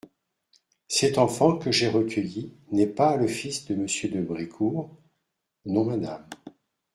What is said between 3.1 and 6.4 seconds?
le fils de Monsieur de Brécourt? Non, madame.